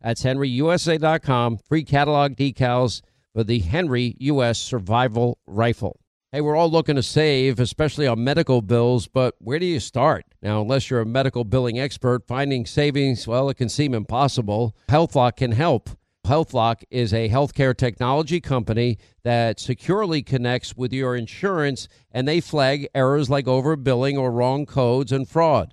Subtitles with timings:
[0.00, 1.58] That's henryusa.com.
[1.58, 3.02] Free catalog decals
[3.34, 4.58] for the Henry U.S.
[4.58, 6.00] Survival Rifle.
[6.30, 10.26] Hey, we're all looking to save, especially on medical bills, but where do you start?
[10.42, 14.76] Now, unless you're a medical billing expert, finding savings, well, it can seem impossible.
[14.90, 15.88] HealthLock can help.
[16.26, 22.86] HealthLock is a healthcare technology company that securely connects with your insurance and they flag
[22.94, 25.72] errors like overbilling or wrong codes and fraud.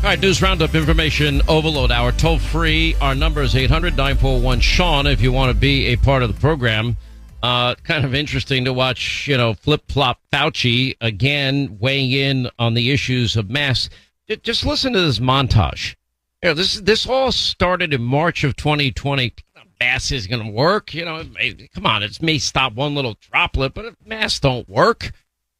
[0.00, 2.12] All right, News Roundup Information Overload Hour.
[2.12, 2.96] Toll free.
[3.02, 6.40] Our number is 800 941 Sean if you want to be a part of the
[6.40, 6.96] program.
[7.42, 12.72] Uh, kind of interesting to watch, you know, flip flop Fauci again weighing in on
[12.72, 13.90] the issues of masks.
[14.42, 15.96] Just listen to this montage.
[16.42, 19.34] You know, this this all started in March of 2020.
[19.80, 20.94] Mask is going to work.
[20.94, 21.22] You know,
[21.74, 25.12] come on, it may stop one little droplet, but if masks don't work,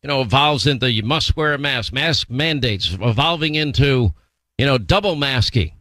[0.02, 1.92] you know, evolves into you must wear a mask.
[1.92, 4.14] Mask mandates evolving into
[4.60, 5.72] you know, double masking,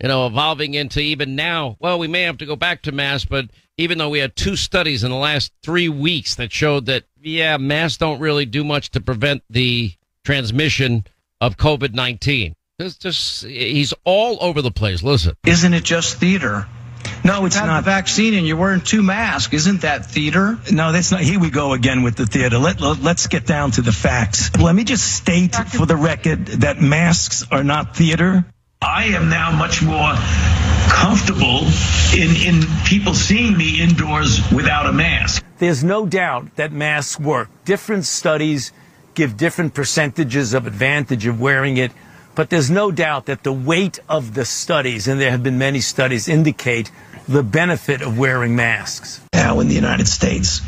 [0.00, 3.26] you know, evolving into even now, well, we may have to go back to masks,
[3.28, 7.02] but even though we had two studies in the last three weeks that showed that,
[7.20, 11.04] yeah, masks don't really do much to prevent the transmission
[11.40, 12.54] of COVID 19.
[12.80, 15.02] Just, just, he's all over the place.
[15.02, 15.34] Listen.
[15.44, 16.68] Isn't it just theater?
[17.24, 17.84] No, it's not.
[17.84, 19.52] The vaccine and you're wearing two masks.
[19.52, 20.58] Isn't that theater?
[20.70, 21.20] No, that's not.
[21.20, 22.58] Here we go again with the theater.
[22.58, 24.56] Let, let, us get down to the facts.
[24.56, 28.46] Let me just state for the record that masks are not theater.
[28.80, 30.14] I am now much more
[30.88, 31.66] comfortable
[32.16, 35.44] in, in people seeing me indoors without a mask.
[35.58, 37.50] There's no doubt that masks work.
[37.64, 38.72] Different studies
[39.14, 41.90] give different percentages of advantage of wearing it.
[42.38, 45.80] But there's no doubt that the weight of the studies, and there have been many
[45.80, 46.88] studies, indicate
[47.26, 49.20] the benefit of wearing masks.
[49.32, 50.60] Now, in the United States,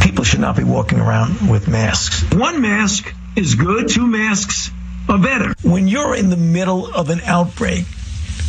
[0.00, 2.24] people should not be walking around with masks.
[2.32, 4.70] One mask is good, two masks
[5.06, 5.52] are better.
[5.62, 7.84] When you're in the middle of an outbreak,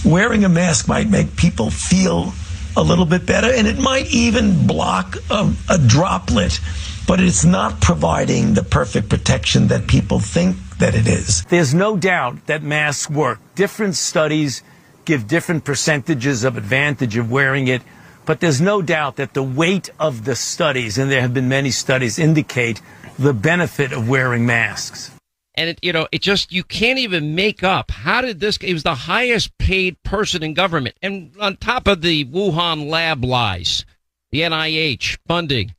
[0.06, 2.32] wearing a mask might make people feel
[2.78, 6.62] a little bit better, and it might even block a, a droplet,
[7.08, 11.44] but it's not providing the perfect protection that people think that it is.
[11.46, 13.40] There's no doubt that masks work.
[13.56, 14.62] Different studies
[15.06, 17.82] give different percentages of advantage of wearing it,
[18.26, 21.72] but there's no doubt that the weight of the studies, and there have been many
[21.72, 22.82] studies, indicate
[23.18, 25.10] the benefit of wearing masks.
[25.56, 27.90] And it, you know, it just you can't even make up.
[27.90, 28.58] How did this?
[28.58, 33.24] It was the highest paid person in government, and on top of the Wuhan lab
[33.24, 33.86] lies,
[34.32, 35.74] the NIH funding,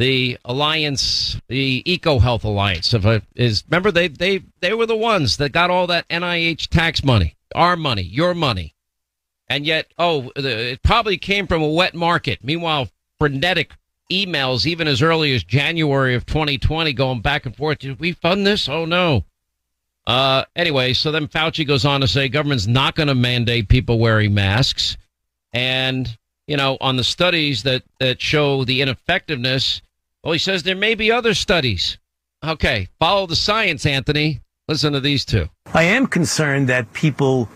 [0.00, 5.36] the alliance, the EcoHealth Alliance, of a, is remember they they they were the ones
[5.36, 8.74] that got all that NIH tax money, our money, your money,
[9.46, 12.38] and yet oh, it probably came from a wet market.
[12.42, 12.88] Meanwhile,
[13.18, 13.72] frenetic
[14.10, 17.80] emails even as early as January of 2020 going back and forth.
[17.80, 18.70] Did we fund this?
[18.70, 19.26] Oh no.
[20.06, 23.98] Uh, anyway, so then Fauci goes on to say government's not going to mandate people
[23.98, 24.96] wearing masks,
[25.52, 29.82] and you know on the studies that that show the ineffectiveness
[30.22, 31.98] well, he says there may be other studies.
[32.44, 34.40] Okay, follow the science, Anthony.
[34.68, 35.48] Listen to these two.
[35.74, 37.48] I am concerned that people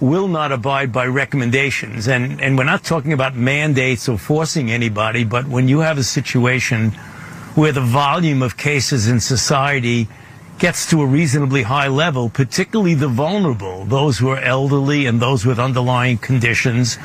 [0.00, 2.08] will not abide by recommendations.
[2.08, 6.02] And, and we're not talking about mandates or forcing anybody, but when you have a
[6.02, 6.90] situation
[7.54, 10.08] where the volume of cases in society
[10.58, 15.46] gets to a reasonably high level, particularly the vulnerable, those who are elderly and those
[15.46, 16.98] with underlying conditions,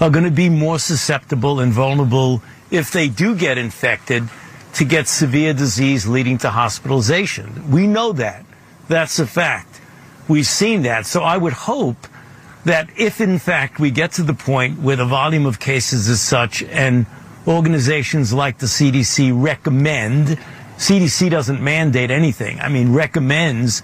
[0.00, 4.28] are going to be more susceptible and vulnerable if they do get infected
[4.74, 7.70] to get severe disease leading to hospitalization.
[7.70, 8.44] We know that.
[8.88, 9.80] That's a fact.
[10.28, 11.06] We've seen that.
[11.06, 12.08] So I would hope
[12.64, 16.20] that if in fact we get to the point where the volume of cases is
[16.20, 17.06] such and
[17.46, 20.38] organizations like the CDC recommend,
[20.78, 23.82] CDC doesn't mandate anything, I mean, recommends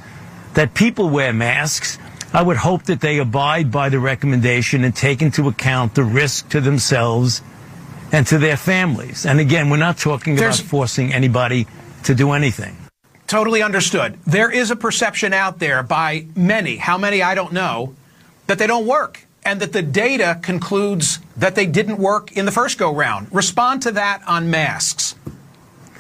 [0.54, 1.98] that people wear masks.
[2.32, 6.48] I would hope that they abide by the recommendation and take into account the risk
[6.50, 7.42] to themselves
[8.12, 9.26] and to their families.
[9.26, 11.66] And again, we're not talking There's, about forcing anybody
[12.04, 12.76] to do anything.
[13.26, 14.18] Totally understood.
[14.26, 17.94] There is a perception out there by many, how many I don't know,
[18.46, 22.52] that they don't work and that the data concludes that they didn't work in the
[22.52, 23.32] first go round.
[23.32, 25.14] Respond to that on masks.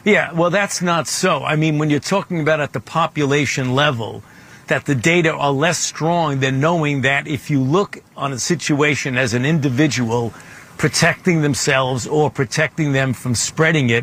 [0.04, 1.44] Yeah, well, that's not so.
[1.44, 4.22] I mean, when you're talking about at the population level,
[4.66, 9.16] that the data are less strong than knowing that if you look on a situation
[9.16, 10.32] as an individual
[10.80, 14.02] protecting themselves or protecting them from spreading it,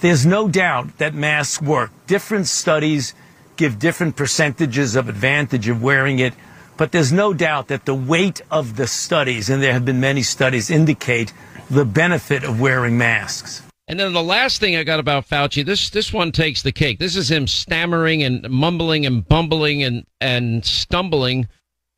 [0.00, 1.90] there's no doubt that masks work.
[2.06, 3.12] Different studies
[3.56, 6.32] give different percentages of advantage of wearing it.
[6.78, 10.22] But there's no doubt that the weight of the studies, and there have been many
[10.22, 11.34] studies, indicate
[11.68, 13.62] the benefit of wearing masks.
[13.86, 16.98] And then the last thing I got about Fauci, this this one takes the cake.
[16.98, 21.48] This is him stammering and mumbling and bumbling and and stumbling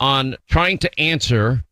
[0.01, 1.63] on trying to answer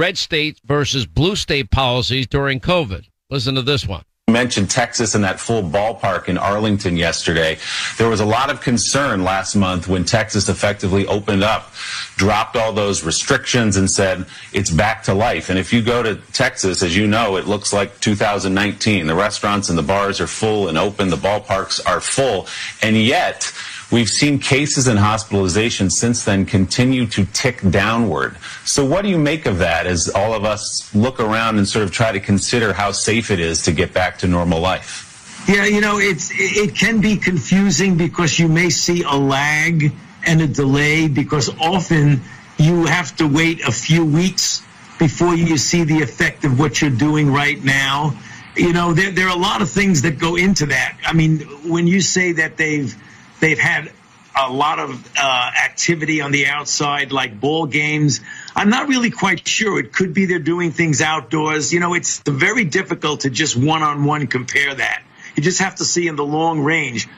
[0.00, 3.04] red state versus blue state policies during COVID.
[3.28, 7.58] Listen to this one mentioned Texas and that full ballpark in Arlington yesterday.
[7.98, 11.72] There was a lot of concern last month when Texas effectively opened up,
[12.16, 15.50] dropped all those restrictions and said it's back to life.
[15.50, 19.06] And if you go to Texas, as you know, it looks like 2019.
[19.06, 21.10] The restaurants and the bars are full and open.
[21.10, 22.46] The ballparks are full.
[22.82, 23.52] And yet,
[23.90, 28.36] We've seen cases and hospitalizations since then continue to tick downward.
[28.64, 31.84] So what do you make of that as all of us look around and sort
[31.84, 35.44] of try to consider how safe it is to get back to normal life?
[35.48, 39.92] Yeah, you know, it's it can be confusing because you may see a lag
[40.24, 42.20] and a delay because often
[42.58, 44.62] you have to wait a few weeks
[44.98, 48.14] before you see the effect of what you're doing right now.
[48.54, 50.98] You know, there, there are a lot of things that go into that.
[51.04, 52.94] I mean, when you say that they've
[53.40, 53.90] They've had
[54.38, 58.20] a lot of uh, activity on the outside, like ball games.
[58.54, 59.78] I'm not really quite sure.
[59.78, 61.72] It could be they're doing things outdoors.
[61.72, 65.02] You know, it's very difficult to just one on one compare that.
[65.36, 67.08] You just have to see in the long range.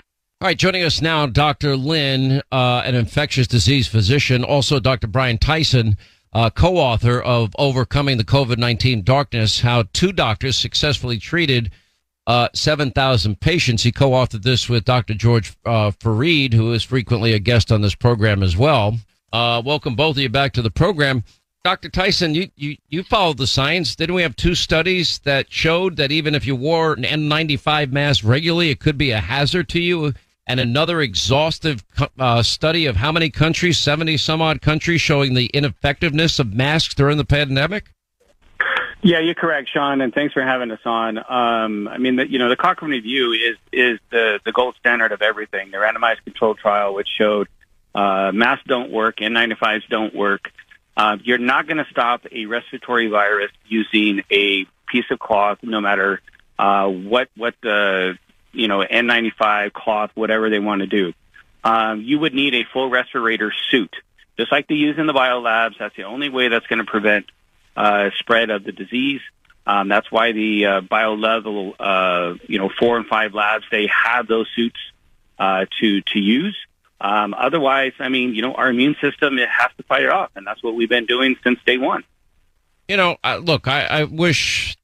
[0.40, 1.76] All right, joining us now, Dr.
[1.76, 5.06] Lynn, uh, an infectious disease physician, also Dr.
[5.06, 5.96] Brian Tyson,
[6.32, 11.70] uh, co author of Overcoming the COVID 19 Darkness How Two Doctors Successfully Treated
[12.26, 13.82] uh, 7,000 patients.
[13.82, 15.14] He co-authored this with Dr.
[15.14, 18.96] George uh, Fareed, who is frequently a guest on this program as well.
[19.32, 21.24] Uh, welcome both of you back to the program.
[21.64, 21.88] Dr.
[21.88, 23.94] Tyson, you, you, you followed the science.
[23.94, 28.24] Didn't we have two studies that showed that even if you wore an N95 mask
[28.24, 30.12] regularly, it could be a hazard to you?
[30.48, 31.84] And another exhaustive
[32.18, 36.94] uh, study of how many countries, 70 some odd countries, showing the ineffectiveness of masks
[36.94, 37.92] during the pandemic?
[39.04, 41.18] Yeah, you're correct, Sean, and thanks for having us on.
[41.18, 45.10] Um, I mean, the, you know, the Cochrane Review is is the the gold standard
[45.10, 45.72] of everything.
[45.72, 47.48] The randomized control trial, which showed
[47.96, 50.52] uh, masks don't work, N95s don't work.
[50.96, 55.80] Uh, you're not going to stop a respiratory virus using a piece of cloth, no
[55.80, 56.20] matter
[56.56, 58.16] uh, what what the
[58.52, 61.12] you know N95 cloth, whatever they want to do.
[61.64, 63.96] Um, you would need a full respirator suit,
[64.38, 65.76] just like they use in the biolabs.
[65.80, 67.26] That's the only way that's going to prevent
[67.76, 69.20] uh, spread of the disease.
[69.66, 73.86] Um, that's why the uh, bio level, uh, you know, four and five labs they
[73.86, 74.78] have those suits
[75.38, 76.56] uh, to to use.
[77.00, 80.30] Um, otherwise, I mean, you know, our immune system it has to fight it off,
[80.36, 82.04] and that's what we've been doing since day one.
[82.88, 84.76] You know, uh, look, I, I wish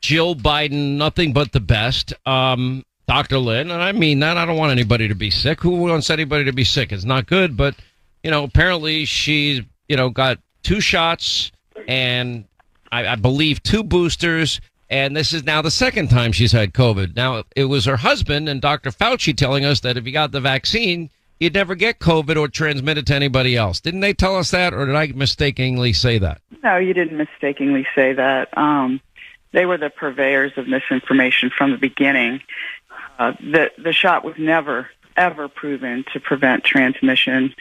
[0.00, 2.12] Jill Biden nothing but the best.
[2.26, 3.38] Um, Dr.
[3.38, 4.36] Lynn, and I mean that.
[4.36, 5.60] I don't want anybody to be sick.
[5.60, 6.92] Who wants anybody to be sick?
[6.92, 7.56] It's not good.
[7.56, 7.74] But,
[8.22, 11.50] you know, apparently she's, you know, got two shots
[11.88, 12.44] and
[12.90, 14.60] I, I believe two boosters.
[14.88, 17.14] And this is now the second time she's had COVID.
[17.14, 18.90] Now, it was her husband and Dr.
[18.90, 22.98] Fauci telling us that if you got the vaccine, you'd never get COVID or transmit
[22.98, 23.78] it to anybody else.
[23.78, 26.40] Didn't they tell us that, or did I mistakenly say that?
[26.64, 28.56] No, you didn't mistakenly say that.
[28.58, 29.00] Um,
[29.52, 32.40] they were the purveyors of misinformation from the beginning.
[33.18, 37.54] Uh, the the shot was never ever proven to prevent transmission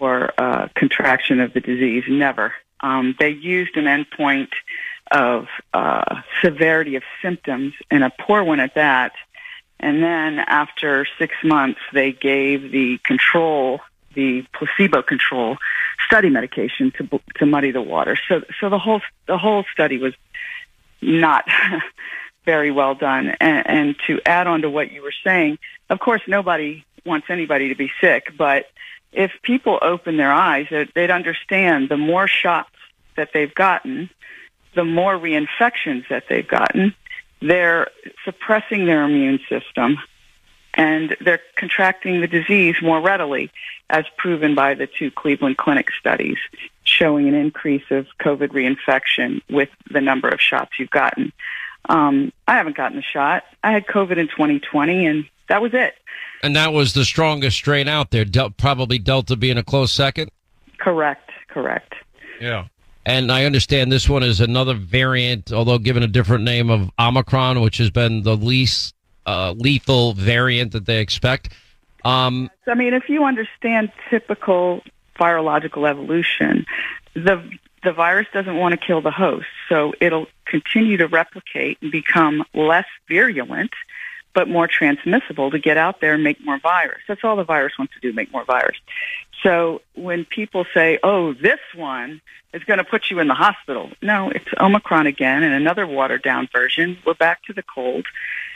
[0.00, 2.04] or uh, contraction of the disease.
[2.08, 2.52] Never.
[2.82, 4.48] Um, they used an endpoint
[5.10, 9.12] of uh, severity of symptoms, and a poor one at that.
[9.78, 13.80] And then after six months, they gave the control,
[14.14, 15.56] the placebo control
[16.06, 18.16] study medication to to muddy the water.
[18.28, 20.14] So so the whole the whole study was
[21.00, 21.44] not
[22.44, 23.28] very well done.
[23.40, 25.58] And, and to add on to what you were saying,
[25.88, 28.66] of course, nobody wants anybody to be sick, but
[29.12, 32.70] if people open their eyes, they'd understand the more shots
[33.16, 34.10] that they've gotten,
[34.74, 36.94] the more reinfections that they've gotten,
[37.40, 37.88] they're
[38.24, 39.98] suppressing their immune system
[40.74, 43.50] and they're contracting the disease more readily,
[43.88, 46.38] as proven by the two Cleveland Clinic studies
[46.84, 51.32] showing an increase of COVID reinfection with the number of shots you've gotten.
[51.88, 53.44] Um, I haven't gotten a shot.
[53.64, 55.94] I had COVID in 2020, and that was it.
[56.42, 58.24] And that was the strongest strain out there.
[58.24, 60.30] Del- probably Delta being a close second.
[60.78, 61.30] Correct.
[61.48, 61.94] Correct.
[62.40, 62.68] Yeah.
[63.04, 67.60] And I understand this one is another variant, although given a different name of Omicron,
[67.60, 68.94] which has been the least
[69.26, 71.52] uh, lethal variant that they expect.
[72.04, 74.82] Um, I mean, if you understand typical
[75.18, 76.64] virological evolution,
[77.14, 77.42] the
[77.82, 82.44] the virus doesn't want to kill the host, so it'll continue to replicate and become
[82.52, 83.70] less virulent,
[84.34, 87.00] but more transmissible to get out there and make more virus.
[87.08, 88.76] That's all the virus wants to do, make more virus.
[89.42, 92.20] So when people say, oh, this one
[92.52, 96.22] is going to put you in the hospital, no, it's Omicron again and another watered
[96.22, 96.98] down version.
[97.04, 98.06] We're back to the cold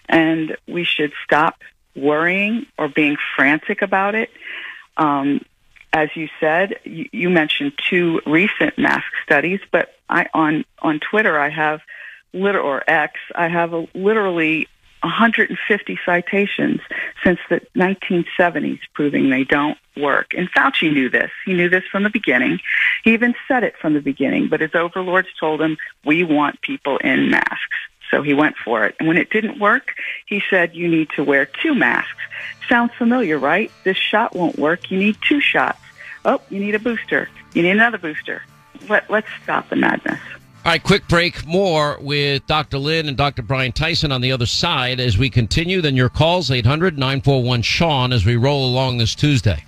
[0.08, 1.60] and we should stop
[1.96, 4.30] worrying or being frantic about it.
[4.96, 5.44] Um,
[5.92, 11.38] as you said, you, you, mentioned two recent mask studies, but I, on on Twitter
[11.38, 11.80] I have
[12.34, 14.68] or X I have a, literally
[15.04, 16.80] 150 citations
[17.22, 20.32] since the 1970s proving they don't work.
[20.34, 21.30] And Fauci knew this.
[21.44, 22.58] He knew this from the beginning.
[23.04, 26.96] He even said it from the beginning, but his overlords told him, we want people
[26.98, 27.76] in masks.
[28.10, 28.96] So he went for it.
[28.98, 29.94] And when it didn't work,
[30.26, 32.22] he said, you need to wear two masks.
[32.68, 33.70] Sounds familiar, right?
[33.82, 34.90] This shot won't work.
[34.90, 35.80] You need two shots.
[36.24, 37.28] Oh, you need a booster.
[37.52, 38.42] You need another booster.
[38.88, 40.20] Let, let's stop the madness.
[40.64, 41.46] All right, quick break.
[41.46, 42.78] More with Dr.
[42.78, 43.42] Lynn and Dr.
[43.42, 45.82] Brian Tyson on the other side as we continue.
[45.82, 49.62] Then your calls, 800 941 Sean, as we roll along this Tuesday.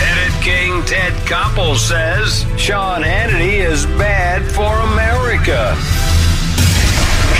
[0.00, 5.76] Edit King Ted Koppel says Sean Hannity is bad for America.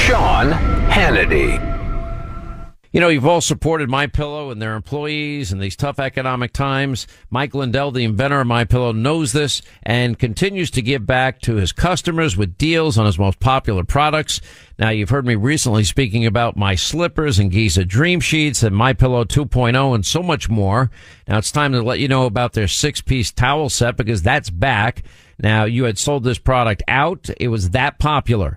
[0.05, 0.51] Sean
[0.91, 1.78] Hannity.
[2.91, 7.07] You know, you've all supported My Pillow and their employees in these tough economic times.
[7.29, 11.57] Mike Lindell, the inventor of My Pillow, knows this and continues to give back to
[11.57, 14.41] his customers with deals on his most popular products.
[14.79, 18.95] Now, you've heard me recently speaking about my slippers and Giza Dream Sheets and My
[18.95, 20.91] Pillow 2.0 and so much more.
[21.27, 25.03] Now, it's time to let you know about their six-piece towel set because that's back.
[25.39, 27.29] Now, you had sold this product out.
[27.39, 28.57] It was that popular.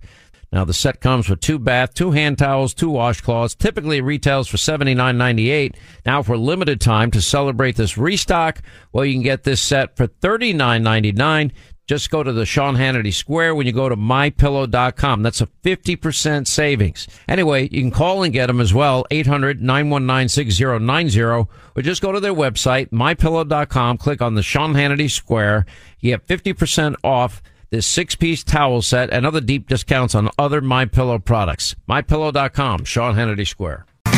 [0.51, 3.58] Now the set comes with two bath, two hand towels, two washcloths.
[3.58, 5.77] Typically retails for seventy nine ninety eight.
[6.05, 10.08] Now for limited time to celebrate this restock, well you can get this set for
[10.08, 11.53] thirty nine ninety nine.
[11.88, 15.24] Just go to the Sean Hannity Square when you go to mypillow.com.
[15.24, 17.05] That's a 50% savings.
[17.27, 22.34] Anyway, you can call and get them as well, 800-919-6090, or just go to their
[22.34, 25.65] website, mypillow.com, click on the Sean Hannity Square.
[26.00, 30.83] You get 50% off this six-piece towel set and other deep discounts on other My
[30.83, 31.73] Pillow products.
[31.89, 33.85] MyPillow.com, Sean Hannity Square.
[34.05, 34.11] All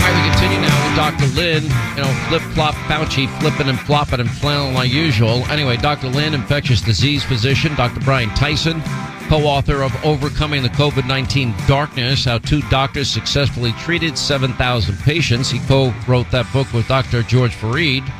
[0.00, 1.26] right, we continue now with Dr.
[1.36, 1.64] Lynn.
[1.96, 5.44] You know, flip flop Fauci, flipping and flopping and flailing like usual.
[5.50, 6.08] Anyway, Dr.
[6.08, 7.74] Lynn, infectious disease physician.
[7.74, 8.00] Dr.
[8.00, 8.80] Brian Tyson,
[9.28, 15.50] co-author of Overcoming the COVID-19 Darkness: How Two Doctors Successfully Treated 7,000 Patients.
[15.50, 17.22] He co-wrote that book with Dr.
[17.22, 18.10] George Fareed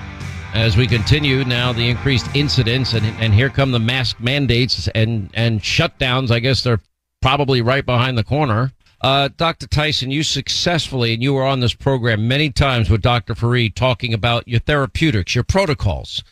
[0.57, 5.31] as we continue now the increased incidents and and here come the mask mandates and
[5.35, 6.31] and shutdowns.
[6.31, 6.81] I guess they're
[7.21, 8.73] probably right behind the corner.
[9.03, 13.33] Uh, dr tyson you successfully and you were on this program many times with dr
[13.35, 16.25] fareed talking about your therapeutics your protocols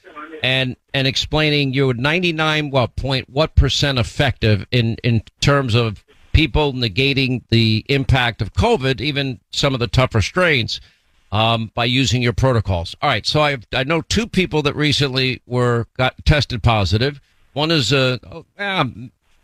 [0.43, 6.02] and and explaining you're 99 what point what percent effective in in terms of
[6.33, 10.81] people negating the impact of covid even some of the tougher strains
[11.35, 12.95] um, by using your protocols.
[13.03, 13.26] All right.
[13.26, 17.21] So I I know two people that recently were got tested positive.
[17.53, 18.21] One is a
[18.59, 18.85] uh,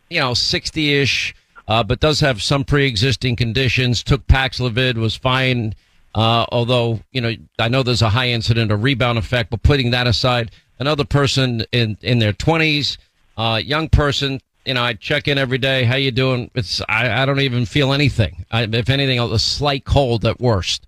[0.09, 1.35] you know sixty ish,
[1.67, 4.05] uh, but does have some pre existing conditions.
[4.05, 5.75] Took Paxlovid, was fine.
[6.15, 9.51] Uh, although you know I know there's a high incident, a rebound effect.
[9.51, 12.99] But putting that aside, another person in in their twenties,
[13.37, 14.41] uh, young person.
[14.65, 15.85] You know, I check in every day.
[15.85, 16.51] How you doing?
[16.55, 18.45] It's I, I don't even feel anything.
[18.53, 20.87] I, if anything, a slight cold at worst.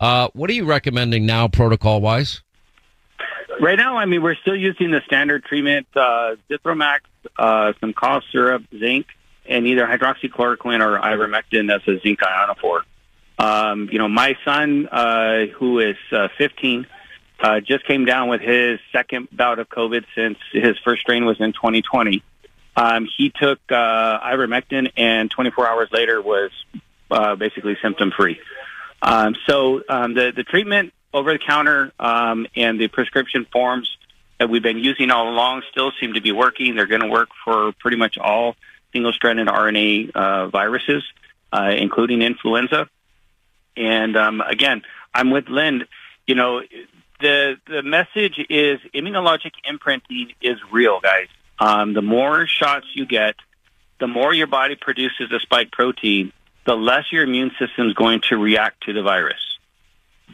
[0.00, 2.42] Uh, what are you recommending now, protocol wise?
[3.60, 7.00] Right now, I mean, we're still using the standard treatment, uh, Zithromax,
[7.36, 9.06] uh, some cough syrup, zinc,
[9.46, 12.82] and either hydroxychloroquine or ivermectin as a zinc ionophore.
[13.38, 16.86] Um, you know, my son, uh, who is uh, 15,
[17.40, 21.40] uh, just came down with his second bout of COVID since his first strain was
[21.40, 22.22] in 2020.
[22.76, 26.50] Um, he took uh, ivermectin, and 24 hours later was
[27.10, 28.40] uh, basically symptom free.
[29.02, 33.96] Um, so um, the the treatment over the counter um, and the prescription forms
[34.38, 36.76] that we've been using all along still seem to be working.
[36.76, 38.56] They're going to work for pretty much all
[38.92, 41.02] single-stranded RNA uh, viruses,
[41.52, 42.88] uh, including influenza.
[43.76, 45.84] And um, again, I'm with Lynn.
[46.26, 46.62] You know,
[47.20, 51.28] the the message is immunologic imprinting is real, guys.
[51.58, 53.34] Um, the more shots you get,
[53.98, 56.32] the more your body produces a spike protein,
[56.68, 59.40] the less your immune system is going to react to the virus.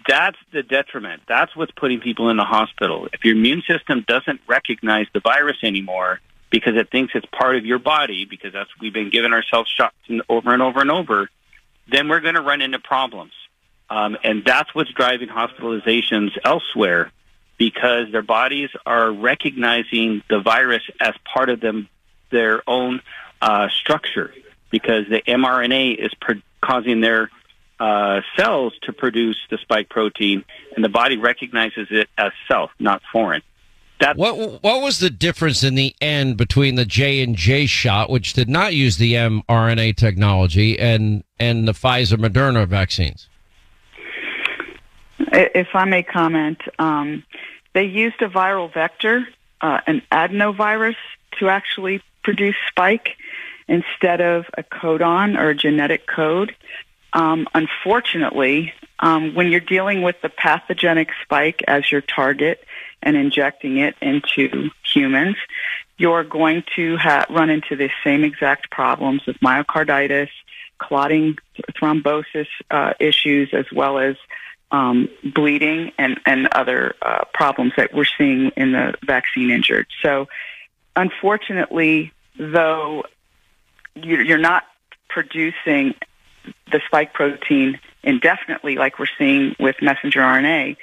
[0.08, 1.22] That's the detriment.
[1.28, 3.06] That's what's putting people in the hospital.
[3.12, 6.18] If your immune system doesn't recognize the virus anymore
[6.50, 9.94] because it thinks it's part of your body, because that's we've been giving ourselves shots
[10.28, 11.30] over and over and over,
[11.86, 13.32] then we're going to run into problems.
[13.88, 17.12] Um, and that's what's driving hospitalizations elsewhere
[17.58, 21.88] because their bodies are recognizing the virus as part of them,
[22.32, 23.02] their own
[23.40, 24.34] uh, structure
[24.74, 27.30] because the mRNA is pro- causing their
[27.78, 33.00] uh, cells to produce the spike protein, and the body recognizes it as self, not
[33.12, 33.40] foreign.
[34.00, 38.10] That's what what was the difference in the end between the J and J shot,
[38.10, 43.28] which did not use the mRNA technology, and and the Pfizer Moderna vaccines?
[45.20, 47.22] If I may comment, um,
[47.74, 49.28] they used a viral vector,
[49.60, 50.96] uh, an adenovirus,
[51.38, 53.16] to actually produce spike
[53.68, 56.54] instead of a codon or a genetic code.
[57.12, 62.64] Um, unfortunately, um, when you're dealing with the pathogenic spike as your target
[63.02, 65.36] and injecting it into humans,
[65.96, 70.30] you're going to ha- run into the same exact problems of myocarditis,
[70.78, 71.36] clotting,
[71.72, 74.16] thrombosis uh, issues, as well as
[74.72, 79.86] um, bleeding and, and other uh, problems that we're seeing in the vaccine injured.
[80.02, 80.26] So,
[80.96, 83.04] unfortunately, though
[83.94, 84.64] you're not
[85.08, 85.94] producing
[86.70, 90.76] the spike protein indefinitely like we're seeing with messenger RNA,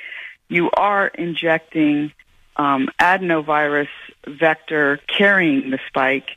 [0.50, 2.12] you are injecting
[2.56, 3.88] um, adenovirus
[4.28, 6.30] vector carrying the spike,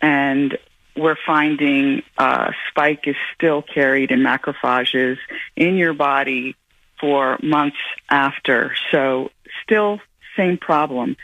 [0.00, 0.58] and
[0.96, 5.18] we're finding uh, spike is still carried in macrophages
[5.56, 6.56] in your body
[6.98, 8.74] for months after.
[8.90, 9.30] So
[9.62, 10.00] still
[10.36, 11.16] same problem.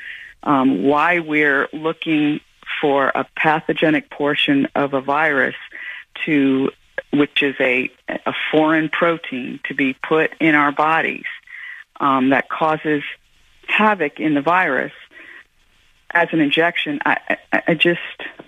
[0.43, 2.41] Um, why we're looking
[2.81, 5.57] for a pathogenic portion of a virus
[6.25, 6.71] to
[7.13, 11.27] which is a, a foreign protein to be put in our bodies
[12.01, 13.03] um, that causes
[13.67, 14.93] havoc in the virus
[16.11, 16.99] as an injection.
[17.05, 18.01] I, I, I just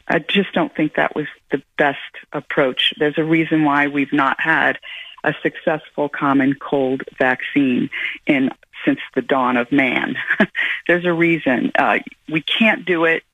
[0.07, 1.99] I just don't think that was the best
[2.33, 2.95] approach.
[2.99, 4.79] There's a reason why we've not had
[5.25, 7.91] a successful common cold vaccine
[8.27, 8.51] in
[8.85, 10.17] since the dawn of man.
[10.87, 11.73] There's a reason.
[11.79, 13.25] Uh, we can't do it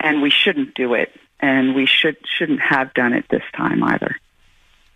[0.00, 1.10] and we shouldn't do it,
[1.40, 4.16] and we should shouldn't have done it this time either.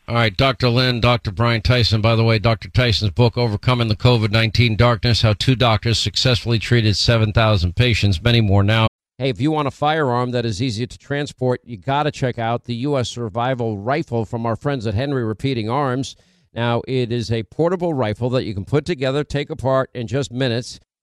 [0.07, 0.69] All right, Dr.
[0.69, 1.31] Lynn, Dr.
[1.31, 2.03] Brian Tyson.
[2.03, 2.69] By the way, Dr.
[2.69, 8.43] Tyson's book, Overcoming the COVID 19 Darkness How Two Doctors Successfully Treated 7,000 Patients, many
[8.43, 8.87] more now.
[9.17, 12.39] Hey, if you want a firearm that is easy to transport, you got to check
[12.39, 13.09] out the U.S.
[13.09, 16.17] Survival Rifle from our friends at Henry Repeating Arms.
[16.53, 20.33] Now, it is a portable rifle that you can put together, take apart in just
[20.33, 20.81] minutes.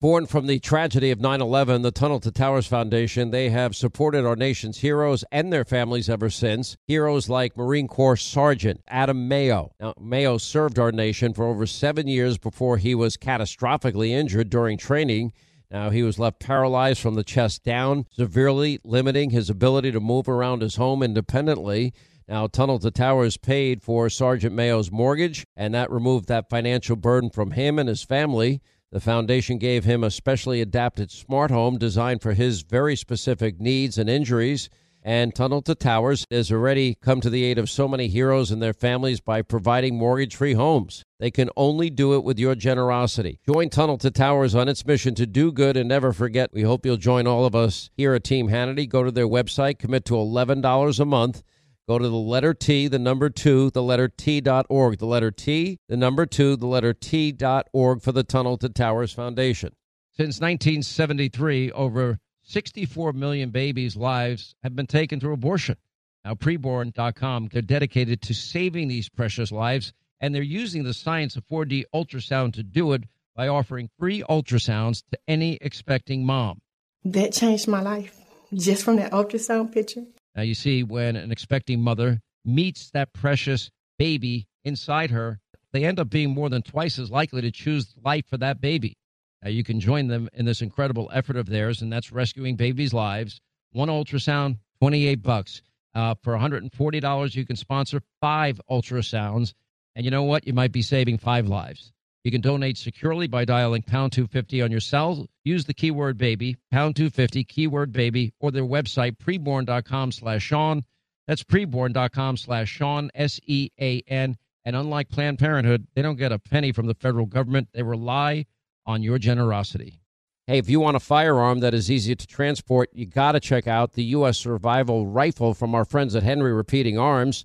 [0.00, 4.24] Born from the tragedy of 9 11, the Tunnel to Towers Foundation, they have supported
[4.24, 6.78] our nation's heroes and their families ever since.
[6.86, 9.72] Heroes like Marine Corps Sergeant Adam Mayo.
[9.78, 14.78] Now, Mayo served our nation for over seven years before he was catastrophically injured during
[14.78, 15.34] training.
[15.70, 20.30] Now, he was left paralyzed from the chest down, severely limiting his ability to move
[20.30, 21.92] around his home independently.
[22.26, 27.28] Now, Tunnel to Towers paid for Sergeant Mayo's mortgage, and that removed that financial burden
[27.28, 28.62] from him and his family.
[28.92, 33.98] The foundation gave him a specially adapted smart home designed for his very specific needs
[33.98, 34.68] and injuries.
[35.00, 38.60] And Tunnel to Towers has already come to the aid of so many heroes and
[38.60, 41.04] their families by providing mortgage free homes.
[41.20, 43.38] They can only do it with your generosity.
[43.46, 46.52] Join Tunnel to Towers on its mission to do good and never forget.
[46.52, 48.88] We hope you'll join all of us here at Team Hannity.
[48.88, 51.44] Go to their website, commit to $11 a month
[51.90, 54.98] Go to the letter T, the number two, the letter T dot org.
[54.98, 58.68] The letter T, the number two, the letter T dot org for the Tunnel to
[58.68, 59.74] Towers Foundation.
[60.12, 65.78] Since 1973, over 64 million babies' lives have been taken through abortion.
[66.24, 71.44] Now, preborn.com, they're dedicated to saving these precious lives, and they're using the science of
[71.48, 73.02] 4D ultrasound to do it
[73.34, 76.60] by offering free ultrasounds to any expecting mom.
[77.04, 78.16] That changed my life
[78.54, 80.04] just from that ultrasound picture.
[80.34, 85.40] Now, you see, when an expecting mother meets that precious baby inside her,
[85.72, 88.96] they end up being more than twice as likely to choose life for that baby.
[89.42, 92.92] Now, you can join them in this incredible effort of theirs, and that's rescuing babies'
[92.92, 93.40] lives.
[93.72, 95.62] One ultrasound, 28 bucks.
[95.94, 99.54] Uh, for $140, you can sponsor five ultrasounds.
[99.96, 100.46] And you know what?
[100.46, 101.92] You might be saving five lives.
[102.24, 105.26] You can donate securely by dialing pound 250 on your cell.
[105.44, 110.84] Use the keyword baby, pound 250, keyword baby, or their website, preborn.com slash Sean.
[111.26, 114.36] That's preborn.com slash Sean, S E A N.
[114.64, 117.68] And unlike Planned Parenthood, they don't get a penny from the federal government.
[117.72, 118.44] They rely
[118.84, 120.02] on your generosity.
[120.46, 123.66] Hey, if you want a firearm that is easy to transport, you got to check
[123.66, 124.38] out the U.S.
[124.38, 127.44] Survival Rifle from our friends at Henry Repeating Arms.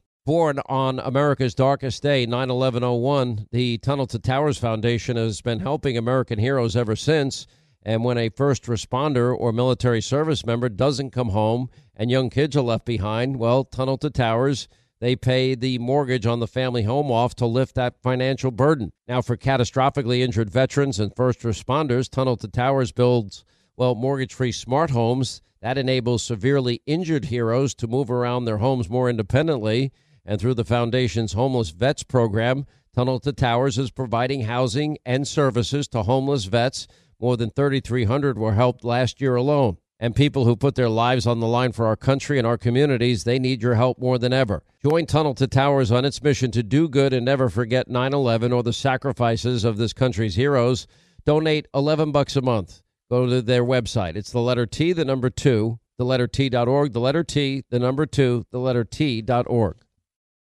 [0.23, 5.61] Born on America's darkest day, 9 11 01, the Tunnel to Towers Foundation has been
[5.61, 7.47] helping American heroes ever since.
[7.81, 12.55] And when a first responder or military service member doesn't come home and young kids
[12.55, 14.67] are left behind, well, Tunnel to Towers,
[14.99, 18.93] they pay the mortgage on the family home off to lift that financial burden.
[19.07, 23.43] Now, for catastrophically injured veterans and first responders, Tunnel to Towers builds,
[23.75, 28.87] well, mortgage free smart homes that enables severely injured heroes to move around their homes
[28.87, 29.91] more independently
[30.25, 35.87] and through the Foundation's Homeless Vets program, Tunnel to Towers is providing housing and services
[35.89, 36.87] to homeless vets.
[37.19, 39.77] More than 3,300 were helped last year alone.
[39.99, 43.23] And people who put their lives on the line for our country and our communities,
[43.23, 44.63] they need your help more than ever.
[44.83, 48.51] Join Tunnel to Towers on its mission to do good and never forget 9 11
[48.51, 50.87] or the sacrifices of this country's heroes.
[51.23, 52.81] Donate 11 bucks a month.
[53.09, 54.15] Go to their website.
[54.15, 58.05] It's the letter T, the number two, the letter T.org, the letter T, the number
[58.05, 59.77] two, the letter T.org.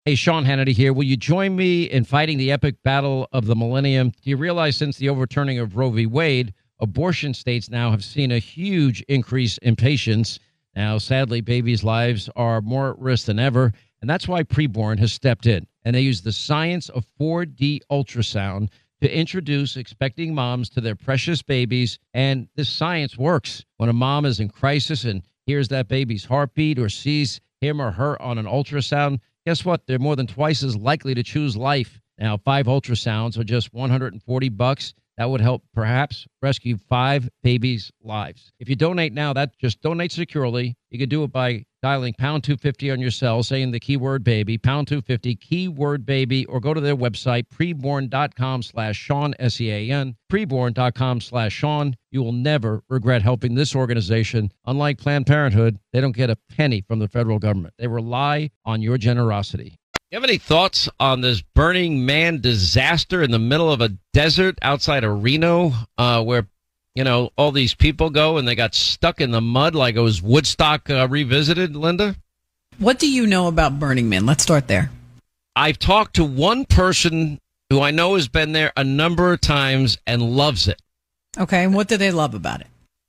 [0.07, 0.93] Hey, Sean Hannity here.
[0.93, 4.11] Will you join me in fighting the epic battle of the millennium?
[4.11, 6.05] Do you realize since the overturning of Roe v.
[6.05, 10.39] Wade, abortion states now have seen a huge increase in patients.
[10.75, 15.11] Now, sadly, babies' lives are more at risk than ever, and that's why Preborn has
[15.11, 15.65] stepped in.
[15.83, 18.69] And they use the science of 4D ultrasound
[19.01, 21.97] to introduce expecting moms to their precious babies.
[22.13, 23.65] And this science works.
[23.77, 27.89] When a mom is in crisis and hears that baby's heartbeat or sees him or
[27.89, 29.85] her on an ultrasound, guess what?
[29.87, 31.99] They're more than twice as likely to choose life.
[32.17, 34.93] Now, five ultrasounds are just 140 bucks.
[35.17, 38.51] That would help perhaps rescue five babies' lives.
[38.59, 40.75] If you donate now, that just donate securely.
[40.89, 44.57] You can do it by dialing pound 250 on your cell, saying the keyword baby,
[44.57, 49.91] pound 250, keyword baby, or go to their website, preborn.com slash Sean, S E A
[49.91, 51.95] N, preborn.com slash Sean.
[52.11, 54.51] You will never regret helping this organization.
[54.65, 57.73] Unlike Planned Parenthood, they don't get a penny from the federal government.
[57.77, 59.79] They rely on your generosity.
[60.15, 64.57] You have any thoughts on this Burning Man disaster in the middle of a desert
[64.61, 66.47] outside of Reno, uh, where
[66.93, 69.99] you know all these people go and they got stuck in the mud like it
[69.99, 71.75] was Woodstock uh, revisited?
[71.75, 72.15] Linda,
[72.77, 74.25] what do you know about Burning Man?
[74.25, 74.89] Let's start there.
[75.53, 79.97] I've talked to one person who I know has been there a number of times
[80.07, 80.81] and loves it.
[81.37, 82.67] Okay, and what do they love about it?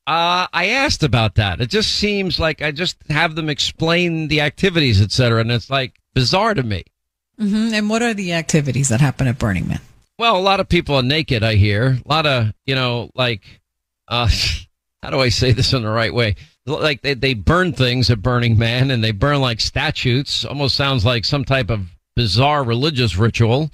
[0.08, 1.60] Uh, I asked about that.
[1.60, 6.00] It just seems like I just have them explain the activities, etc., and it's like
[6.12, 6.82] bizarre to me.
[7.38, 9.80] Hmm And what are the activities that happen at Burning Man?
[10.18, 11.98] Well, a lot of people are naked, I hear.
[12.04, 13.42] A lot of, you know, like,
[14.08, 14.28] uh,
[15.02, 16.36] how do I say this in the right way?
[16.64, 20.44] Like they, they burn things at Burning Man and they burn like statues.
[20.44, 23.70] Almost sounds like some type of bizarre religious ritual.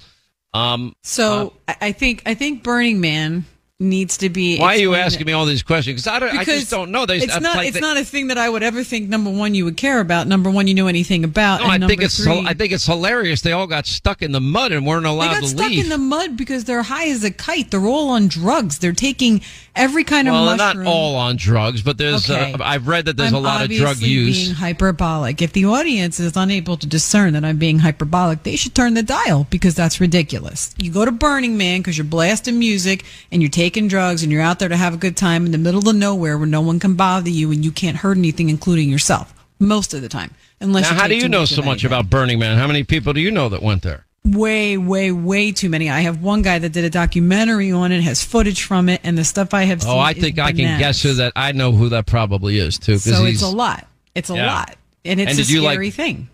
[0.53, 3.45] Um, So I I think I think Burning Man
[3.79, 4.59] needs to be.
[4.59, 6.03] why are you asking me all these questions?
[6.03, 7.03] Because I, don't, because I just don't know.
[7.03, 7.57] It's uh, not.
[7.57, 9.09] like it's they- not a thing that I would ever think.
[9.09, 10.27] Number one, you would care about.
[10.27, 11.61] Number one, you know anything about.
[11.61, 13.41] No, I think it's three, I think it's hilarious.
[13.41, 15.69] They all got stuck in the mud and weren't allowed they allowed got to stuck
[15.69, 15.83] leave.
[15.83, 17.71] in the mud because they're high as a kite.
[17.71, 18.79] They're all on drugs.
[18.79, 19.41] They're taking
[19.75, 22.29] every kind well, of they're not all on drugs, but there's.
[22.29, 22.53] Okay.
[22.53, 24.43] Uh, I've read that there's I'm a lot of drug use.
[24.43, 25.41] Being hyperbolic.
[25.41, 29.03] If the audience is unable to discern that I'm being hyperbolic, they should turn the
[29.03, 30.73] dial because that's ridiculous.
[30.77, 34.41] You go to Burning Man because you're blasting music and you're taking drugs and you're
[34.41, 36.79] out there to have a good time in the middle of nowhere where no one
[36.79, 39.33] can bother you and you can't hurt anything, including yourself.
[39.59, 42.57] Most of the time, unless now, how do you know so much about Burning Man?
[42.57, 44.05] How many people do you know that went there?
[44.25, 45.89] Way, way, way too many.
[45.89, 49.17] I have one guy that did a documentary on it, has footage from it, and
[49.17, 49.91] the stuff I have seen.
[49.91, 51.33] Oh, I is think I can guess who that.
[51.35, 52.97] I know who that probably is too.
[52.97, 53.85] So it's a lot.
[54.15, 54.47] It's a Yeah.
[54.47, 56.29] lot, and it's And a you, like- scary thing.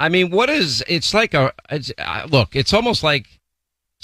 [0.00, 0.82] I mean, what is?
[0.88, 1.52] It's like a.
[1.70, 3.26] It's, uh, look, it's almost like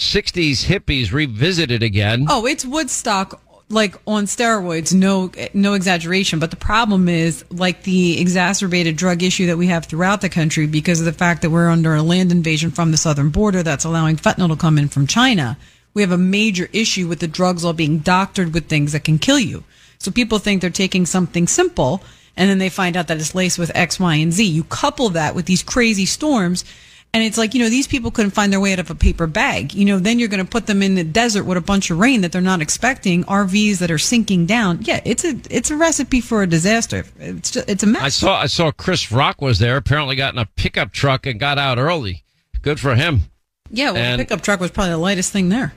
[0.00, 2.26] '60s hippies revisited again.
[2.28, 8.20] Oh, it's Woodstock like on steroids, no no exaggeration, but the problem is like the
[8.20, 11.68] exacerbated drug issue that we have throughout the country because of the fact that we're
[11.68, 15.06] under a land invasion from the southern border that's allowing fentanyl to come in from
[15.06, 15.56] China.
[15.94, 19.18] We have a major issue with the drugs all being doctored with things that can
[19.18, 19.64] kill you.
[19.98, 22.02] So people think they're taking something simple
[22.36, 24.44] and then they find out that it's laced with X, Y, and Z.
[24.44, 26.64] You couple that with these crazy storms
[27.12, 29.26] and it's like, you know, these people couldn't find their way out of a paper
[29.26, 29.74] bag.
[29.74, 31.98] You know, then you're going to put them in the desert with a bunch of
[31.98, 34.78] rain that they're not expecting, RVs that are sinking down.
[34.82, 37.04] Yeah, it's a it's a recipe for a disaster.
[37.18, 38.02] It's just, it's a mess.
[38.02, 38.40] I saw.
[38.40, 39.76] I saw Chris Rock was there.
[39.76, 42.22] Apparently, got in a pickup truck and got out early.
[42.62, 43.22] Good for him.
[43.70, 45.72] yeah, well, and- the pickup truck was probably the lightest thing there.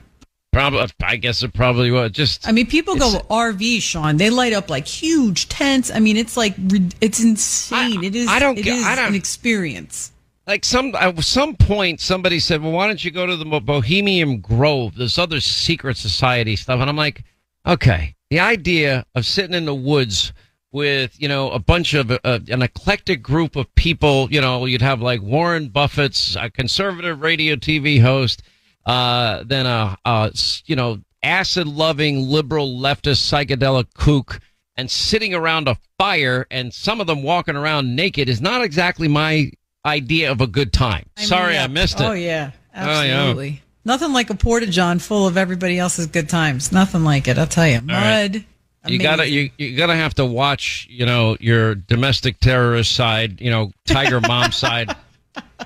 [0.52, 0.86] Probably.
[1.02, 2.12] I guess it probably was.
[2.12, 2.46] Just.
[2.46, 4.18] I mean, people go RV, Sean.
[4.18, 5.90] They light up like huge tents.
[5.90, 6.54] I mean, it's like
[7.00, 8.04] it's insane.
[8.04, 8.28] it is.
[8.28, 10.12] I don't It get- I don't- an experience.
[10.46, 14.40] Like some at some point somebody said well why don't you go to the bohemian
[14.40, 16.80] grove this other secret society stuff?
[16.80, 17.24] And i'm like
[17.66, 20.32] okay the idea of sitting in the woods
[20.72, 24.82] with you know a bunch of uh, an eclectic group of people you know you'd
[24.82, 28.42] have like warren buffett's a conservative radio tv host
[28.86, 30.32] uh then a, a
[30.66, 34.40] you know acid loving liberal leftist psychedelic kook
[34.76, 39.08] and sitting around a fire and some of them walking around naked is not exactly
[39.08, 39.50] my
[39.86, 41.06] idea of a good time.
[41.16, 41.64] I mean, Sorry, yeah.
[41.64, 42.04] I missed it.
[42.04, 43.12] Oh yeah, Oh, yeah.
[43.14, 43.62] absolutely.
[43.84, 46.72] Nothing like a porta john full of everybody else's good times.
[46.72, 47.38] Nothing like it.
[47.38, 47.80] I'll tell you.
[47.86, 48.32] right.
[48.32, 48.44] Mud.
[48.86, 53.50] You gotta you you gotta have to watch you know your domestic terrorist side you
[53.50, 54.94] know tiger mom side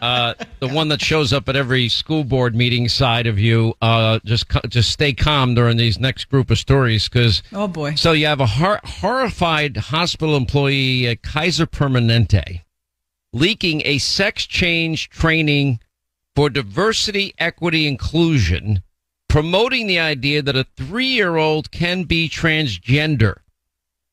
[0.01, 4.21] uh the one that shows up at every school board meeting side of you uh
[4.25, 7.97] just just stay calm during these next group of stories because Oh boy.
[7.97, 12.61] so you have a hor- horrified hospital employee at Kaiser Permanente
[13.33, 15.81] leaking a sex change training
[16.35, 18.83] for diversity, equity, inclusion,
[19.29, 23.39] promoting the idea that a three year old can be transgender.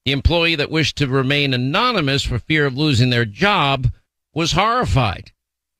[0.05, 3.91] The employee that wished to remain anonymous for fear of losing their job
[4.33, 5.31] was horrified.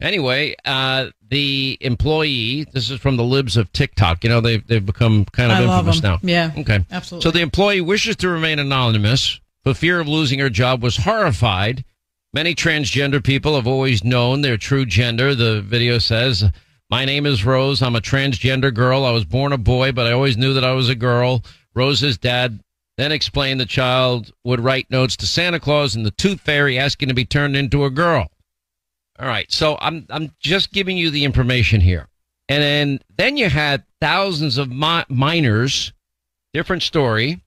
[0.02, 4.24] Anyway, uh, the employee, this is from the libs of TikTok.
[4.24, 6.19] You know, they've, they've become kind of I infamous now.
[6.21, 6.84] Yeah, Okay.
[6.91, 7.24] absolutely.
[7.24, 11.86] So the employee wishes to remain anonymous for fear of losing her job was horrified.
[12.36, 15.36] Many transgender people have always known their true gender.
[15.36, 16.43] The video says,
[16.89, 17.82] My name is Rose.
[17.82, 19.06] I'm a transgender girl.
[19.06, 21.45] I was born a boy, but I always knew that I was a girl.
[21.74, 22.60] Rose's dad
[22.98, 27.08] then explained the child would write notes to Santa Claus and the Tooth Fairy asking
[27.08, 28.28] to be turned into a girl.
[29.17, 32.10] All right, so I'm I'm just giving you the information here,
[32.50, 35.93] and then then you had thousands of mi- minors.
[36.54, 37.41] Different story.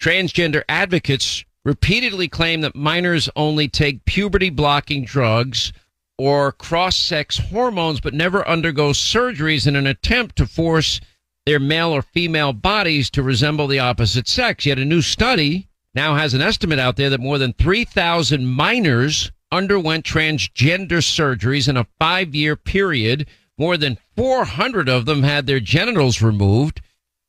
[0.00, 5.72] Transgender advocates repeatedly claim that minors only take puberty blocking drugs
[6.18, 11.00] or cross sex hormones, but never undergo surgeries in an attempt to force
[11.46, 14.66] their male or female bodies to resemble the opposite sex.
[14.66, 19.32] Yet a new study now has an estimate out there that more than 3,000 minors
[19.50, 23.26] underwent transgender surgeries in a five year period.
[23.58, 26.80] More than 400 of them had their genitals removed.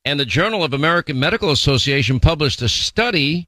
[0.05, 3.47] And the Journal of American Medical Association published a study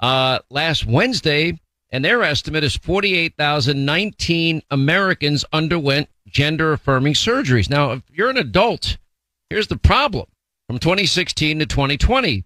[0.00, 1.58] uh, last Wednesday,
[1.90, 7.68] and their estimate is 48,019 Americans underwent gender affirming surgeries.
[7.68, 8.96] Now, if you're an adult,
[9.48, 10.26] here's the problem
[10.66, 12.44] from 2016 to 2020.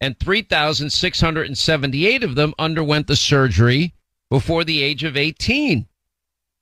[0.00, 3.94] And 3,678 of them underwent the surgery
[4.28, 5.86] before the age of 18.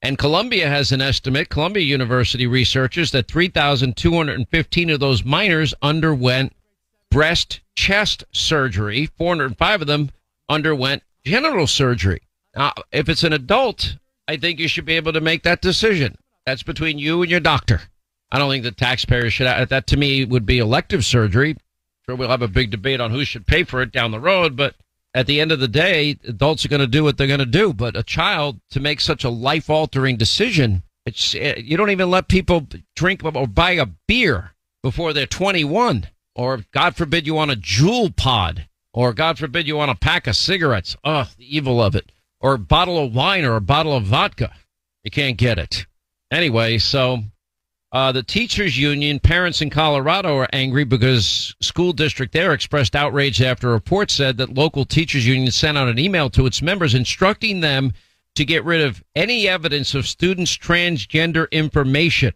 [0.02, 6.54] And Columbia has an estimate, Columbia University researchers, that 3,215 of those minors underwent
[7.10, 9.06] breast chest surgery.
[9.06, 10.10] 405 of them
[10.50, 12.20] underwent genital surgery.
[12.54, 13.96] Now, if it's an adult,
[14.28, 16.18] I think you should be able to make that decision.
[16.44, 17.82] That's between you and your doctor.
[18.32, 19.46] I don't think the taxpayers should.
[19.46, 21.56] Uh, that to me would be elective surgery.
[22.06, 24.56] Sure, we'll have a big debate on who should pay for it down the road,
[24.56, 24.74] but
[25.14, 27.46] at the end of the day, adults are going to do what they're going to
[27.46, 27.72] do.
[27.72, 32.10] But a child to make such a life altering decision, it's uh, you don't even
[32.10, 37.50] let people drink or buy a beer before they're 21, or God forbid you want
[37.50, 40.96] a Juul pod, or God forbid you want a pack of cigarettes.
[41.04, 44.52] Oh, the evil of it, or a bottle of wine or a bottle of vodka.
[45.04, 45.86] You can't get it
[46.30, 46.78] anyway.
[46.78, 47.20] So
[47.92, 53.42] uh, the teachers union, parents in Colorado are angry because school district there expressed outrage
[53.42, 56.94] after a report said that local teachers union sent out an email to its members
[56.94, 57.92] instructing them
[58.36, 62.32] to get rid of any evidence of students' transgender information,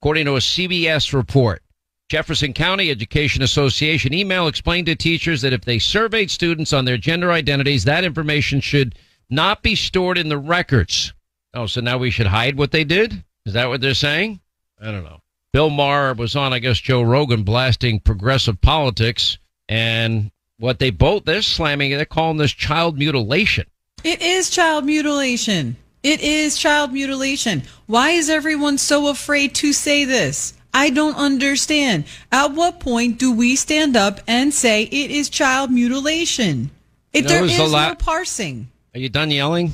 [0.00, 1.63] according to a CBS report.
[2.08, 6.98] Jefferson County Education Association email explained to teachers that if they surveyed students on their
[6.98, 8.94] gender identities, that information should
[9.30, 11.14] not be stored in the records.
[11.54, 13.24] Oh, so now we should hide what they did?
[13.46, 14.40] Is that what they're saying?
[14.80, 15.20] I don't know.
[15.52, 19.38] Bill Maher was on, I guess, Joe Rogan blasting progressive politics,
[19.68, 23.66] and what they both they're slamming, they're calling this child mutilation.
[24.02, 25.76] It is child mutilation.
[26.02, 27.62] It is child mutilation.
[27.86, 30.54] Why is everyone so afraid to say this?
[30.74, 32.04] I don't understand.
[32.32, 36.70] At what point do we stand up and say it is child mutilation?
[37.12, 38.68] You know, there is a lot- no parsing.
[38.94, 39.72] Are you done yelling?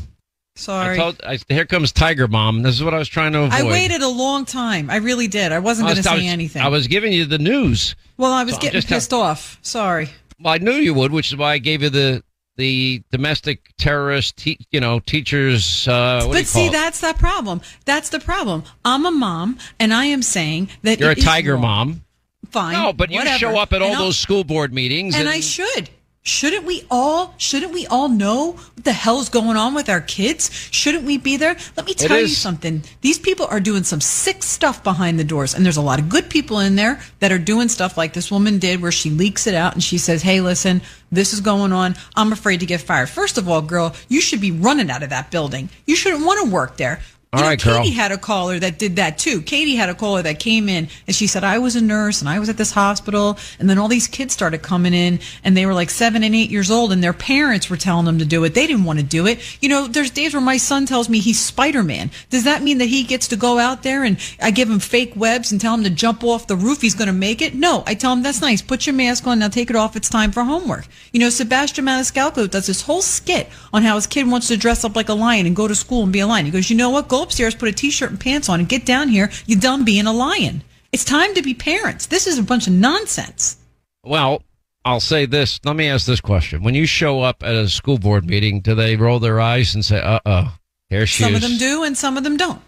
[0.56, 0.94] Sorry.
[0.94, 2.62] I told, I, here comes Tiger Mom.
[2.62, 3.52] This is what I was trying to avoid.
[3.54, 4.90] I waited a long time.
[4.90, 5.52] I really did.
[5.52, 6.60] I wasn't going to say was- anything.
[6.60, 7.94] I was giving you the news.
[8.18, 9.58] well, I was So getting pissed off.
[9.62, 10.10] Sorry.
[10.38, 12.22] Well, I knew you would, which is why I gave you the
[12.56, 15.86] the domestic terrorist, te- you know, teachers.
[15.88, 16.72] Uh, you but see, it?
[16.72, 17.60] that's the problem.
[17.84, 18.64] That's the problem.
[18.84, 22.02] I'm a mom, and I am saying that You're a tiger mom.
[22.50, 22.72] Fine.
[22.72, 23.38] No, but you whatever.
[23.38, 25.88] show up at all I'll- those school board meetings, and I should.
[26.22, 27.34] Shouldn't we all?
[27.38, 30.50] Shouldn't we all know what the hell's going on with our kids?
[30.70, 31.56] Shouldn't we be there?
[31.78, 32.82] Let me tell you something.
[33.00, 36.10] These people are doing some sick stuff behind the doors, and there's a lot of
[36.10, 39.46] good people in there that are doing stuff like this woman did, where she leaks
[39.46, 41.96] it out and she says, "Hey, listen, this is going on.
[42.14, 45.08] I'm afraid to get fired." First of all, girl, you should be running out of
[45.08, 45.70] that building.
[45.86, 47.00] You shouldn't want to work there.
[47.32, 47.82] All You know, right, girl.
[47.84, 49.40] Katie had a caller that did that too.
[49.42, 52.28] Katie had a caller that came in and she said, I was a nurse and
[52.28, 53.38] I was at this hospital.
[53.60, 56.50] And then all these kids started coming in and they were like seven and eight
[56.50, 58.54] years old and their parents were telling them to do it.
[58.54, 59.38] They didn't want to do it.
[59.62, 62.10] You know, there's days where my son tells me he's Spider Man.
[62.30, 65.12] Does that mean that he gets to go out there and I give him fake
[65.14, 66.80] webs and tell him to jump off the roof?
[66.80, 67.54] He's going to make it?
[67.54, 67.84] No.
[67.86, 68.60] I tell him, that's nice.
[68.60, 69.38] Put your mask on.
[69.38, 69.94] Now take it off.
[69.94, 70.88] It's time for homework.
[71.12, 74.82] You know, Sebastian Maniscalco does this whole skit on how his kid wants to dress
[74.84, 76.44] up like a lion and go to school and be a lion.
[76.44, 77.06] He goes, you know what?
[77.06, 79.30] Go upstairs, put a t-shirt and pants on and get down here.
[79.46, 80.62] You done being a lion.
[80.92, 82.06] It's time to be parents.
[82.06, 83.56] This is a bunch of nonsense.
[84.04, 84.42] Well,
[84.84, 85.60] I'll say this.
[85.64, 88.74] Let me ask this question: When you show up at a school board meeting, do
[88.74, 90.56] they roll their eyes and say, "Uh oh,
[90.88, 91.42] here she Some is"?
[91.42, 92.60] Some of them do and some of them don't.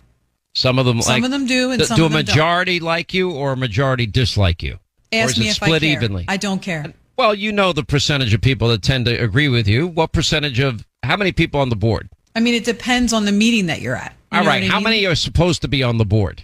[0.54, 2.24] Some of them, Some like, of them do and do, some do of a them
[2.26, 2.34] don't.
[2.34, 4.74] majority like you or a majority dislike you?
[4.74, 4.78] or
[5.18, 5.92] Ask is me it if split I care.
[5.96, 6.24] evenly?
[6.28, 6.92] I don't care.
[7.16, 9.86] Well, you know the percentage of people that tend to agree with you.
[9.86, 12.10] What percentage of how many people on the board?
[12.36, 14.14] I mean, it depends on the meeting that you're at.
[14.32, 14.84] You All know right, what I how mean?
[14.84, 16.42] many are supposed to be on the board?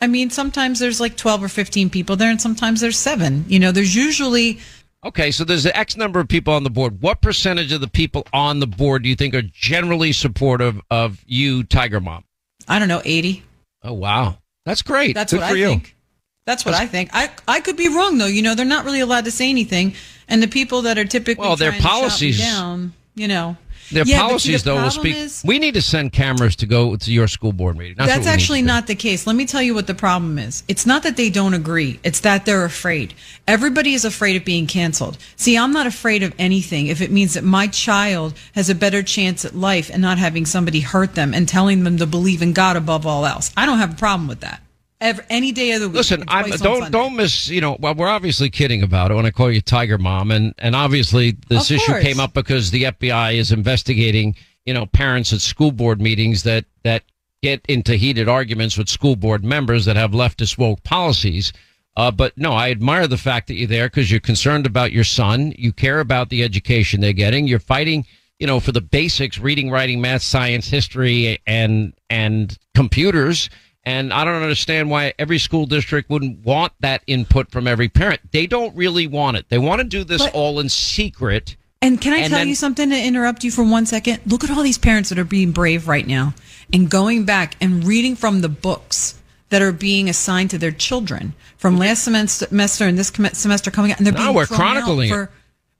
[0.00, 3.44] I mean, sometimes there's like 12 or 15 people there, and sometimes there's seven.
[3.48, 4.58] You know, there's usually.
[5.04, 7.00] Okay, so there's an X number of people on the board.
[7.00, 11.24] What percentage of the people on the board do you think are generally supportive of
[11.26, 12.24] you, Tiger Mom?
[12.68, 13.42] I don't know, 80.
[13.82, 15.14] Oh wow, that's great.
[15.14, 15.66] That's Good what for I you.
[15.68, 15.96] think.
[16.44, 17.10] That's what I think.
[17.12, 18.26] I I could be wrong though.
[18.26, 19.94] You know, they're not really allowed to say anything,
[20.28, 23.26] and the people that are typically Well, their trying to shut me policies- down, you
[23.28, 23.56] know,
[23.92, 25.16] Their Yeah, policies, the though, will speak.
[25.16, 27.94] is- we need to send cameras to go to your school board meeting.
[27.96, 29.26] That's, That's, what we need actually not the case.
[29.26, 30.62] Let me tell you what the problem is.
[30.68, 32.00] It's not that they don't agree.
[32.02, 33.14] It's that they're afraid.
[33.46, 35.18] Everybody is afraid of being canceled.
[35.36, 39.02] See, I'm not afraid of anything if it means that my child has a better
[39.02, 42.52] chance at life and not having somebody hurt them and telling them to believe in
[42.52, 43.52] God above all else.
[43.56, 44.62] I don't have a problem with that.
[45.02, 45.96] Ever, any day of the week.
[45.96, 47.48] Listen, I'm, don't don't miss.
[47.48, 50.54] You know, well, we're obviously kidding about it when I call you Tiger Mom, and
[50.58, 52.04] and obviously this Of issue course.
[52.04, 54.36] came up because the FBI is investigating.
[54.64, 57.02] You know, parents at school board meetings that that
[57.42, 61.52] get into heated arguments with school board members that have leftist woke policies.
[61.96, 65.04] Uh, but no, I admire the fact that you're there because you're concerned about your
[65.04, 65.52] son.
[65.58, 67.48] You care about the education they're getting.
[67.48, 68.06] You're fighting,
[68.38, 73.50] you know, for the basics: reading, writing, math, science, history, and and computers.
[73.84, 78.20] And I don't understand why every school district wouldn't want that input from every parent.
[78.30, 79.46] They don't really want it.
[79.48, 81.56] They want to do this But- all in secret.
[81.80, 84.20] And can I And tell then- you something to interrupt you for one second?
[84.24, 86.32] Look at all these parents that are being brave right now
[86.72, 89.14] and going back and reading from the books
[89.50, 91.82] that are being assigned to their children from mm-hmm.
[91.82, 93.98] last semester, and this semester coming out.
[93.98, 95.30] And they're being we're chronicling for,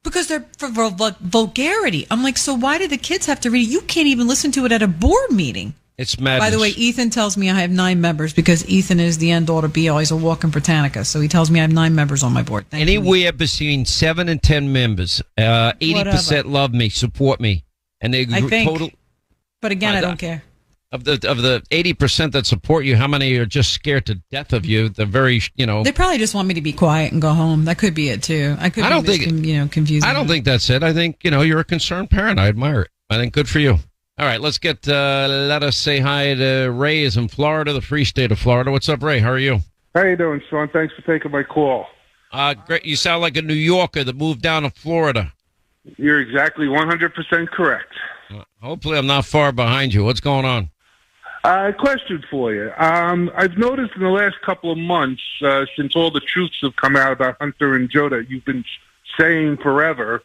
[0.02, 2.06] because they're for vul- vul- vulgarity.
[2.10, 3.68] I'm like, so why do the kids have to read?
[3.68, 5.74] You can't even listen to it at a board meeting.
[6.02, 6.44] It's madness.
[6.46, 9.48] By the way, Ethan tells me I have nine members because Ethan is the end
[9.48, 9.98] all to be all.
[9.98, 11.04] He's a walking Britannica.
[11.04, 12.66] So he tells me I have nine members on my board.
[12.70, 12.98] Thank you.
[12.98, 17.64] Anywhere between seven and ten members, uh, eighty percent love me, support me,
[18.00, 18.68] and they I think.
[18.68, 18.90] total
[19.60, 20.42] But again, Uh, I don't care.
[20.90, 22.96] of the of the eighty percent that support you.
[22.96, 24.88] How many are just scared to death of you?
[24.88, 25.84] The very you know.
[25.84, 27.66] They probably just want me to be quiet and go home.
[27.66, 28.56] That could be it too.
[28.58, 28.82] I could.
[28.82, 30.10] I be don't think- you know confusing.
[30.10, 30.82] I don't think that's it.
[30.82, 32.40] I think you know you're a concerned parent.
[32.40, 32.90] I admire it.
[33.08, 33.78] I think good for you.
[34.18, 34.86] All right, let's get.
[34.86, 37.02] Uh, let us say hi to Ray.
[37.02, 38.70] Is in Florida, the free state of Florida.
[38.70, 39.20] What's up, Ray?
[39.20, 39.60] How are you?
[39.94, 40.68] How you doing, Sean?
[40.68, 41.86] Thanks for taking my call.
[42.30, 42.84] Uh, great.
[42.84, 45.32] You sound like a New Yorker that moved down to Florida.
[45.96, 47.92] You're exactly 100% correct.
[48.62, 50.04] Hopefully, I'm not far behind you.
[50.04, 50.70] What's going on?
[51.44, 52.70] Uh, question for you.
[52.76, 56.76] Um, I've noticed in the last couple of months, uh, since all the truths have
[56.76, 58.64] come out about Hunter and Joe that you've been
[59.18, 60.22] saying forever,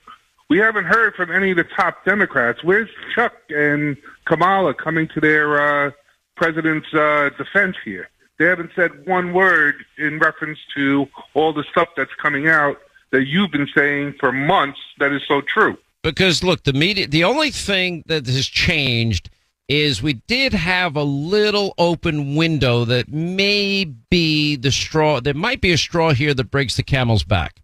[0.50, 2.64] we haven't heard from any of the top Democrats.
[2.64, 5.92] Where's Chuck and Kamala coming to their uh,
[6.36, 8.10] president's uh, defense here?
[8.40, 12.78] They haven't said one word in reference to all the stuff that's coming out
[13.12, 15.78] that you've been saying for months that is so true.
[16.04, 17.08] Because look, the media.
[17.08, 19.30] The only thing that has changed
[19.68, 25.20] is we did have a little open window that may be the straw.
[25.20, 27.62] There might be a straw here that breaks the camel's back.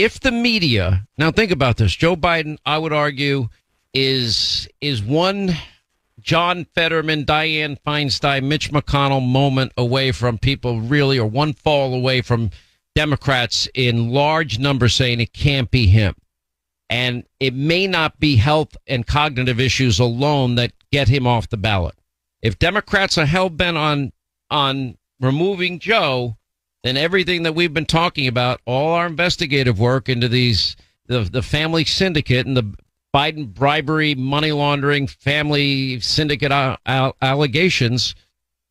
[0.00, 3.48] If the media now think about this, Joe Biden, I would argue,
[3.92, 5.56] is is one
[6.20, 12.22] John Fetterman, Dianne Feinstein, Mitch McConnell moment away from people really, or one fall away
[12.22, 12.52] from
[12.94, 16.14] Democrats in large numbers saying it can't be him.
[16.88, 21.56] And it may not be health and cognitive issues alone that get him off the
[21.56, 21.96] ballot.
[22.40, 24.12] If Democrats are hell bent on
[24.48, 26.37] on removing Joe,
[26.84, 30.76] then everything that we've been talking about, all our investigative work into these
[31.06, 32.74] the the family syndicate and the
[33.14, 36.78] Biden bribery, money laundering, family syndicate a-
[37.22, 38.14] allegations,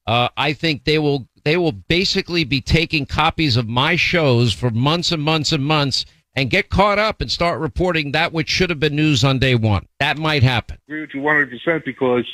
[0.05, 4.69] uh, I think they will they will basically be taking copies of my shows for
[4.69, 6.05] months and months and months
[6.35, 9.55] and get caught up and start reporting that which should have been news on day
[9.55, 9.87] one.
[9.99, 10.77] That might happen.
[10.87, 12.25] agree with you 100% because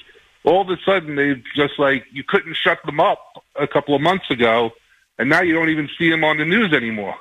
[0.43, 3.19] all of a sudden they just like you couldn't shut them up
[3.55, 4.71] a couple of months ago
[5.19, 7.15] and now you don't even see him on the news anymore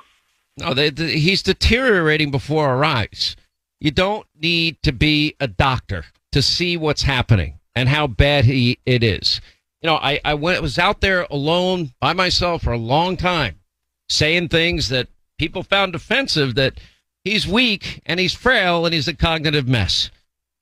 [0.57, 3.35] No, they, they- he's deteriorating before our eyes.
[3.79, 8.79] You don't need to be a doctor to see what's happening and how bad he
[8.85, 9.41] it is.
[9.81, 13.59] You know, I, I went was out there alone by myself for a long time,
[14.07, 16.55] saying things that people found offensive.
[16.55, 16.79] That
[17.25, 20.09] he's weak and he's frail and he's a cognitive mess.